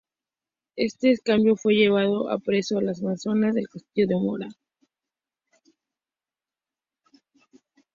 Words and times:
Éste, 0.77 1.11
en 1.11 1.17
cambio, 1.23 1.55
fue 1.55 1.75
llevado 1.75 2.25
preso 2.43 2.79
a 2.79 2.81
las 2.81 3.03
mazmorras 3.03 3.53
del 3.53 3.69
castillo 3.69 4.07
de 4.07 4.15
Mora. 4.15 4.47